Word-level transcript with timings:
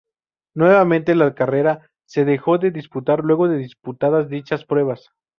Nuevamente 0.55 1.13
la 1.13 1.35
carrera 1.35 1.87
se 2.07 2.25
dejó 2.25 2.57
de 2.57 2.71
disputar 2.71 3.19
luego 3.23 3.47
de 3.47 3.59
disputadas 3.59 4.29
dichas 4.29 4.65
pruebas. 4.65 5.11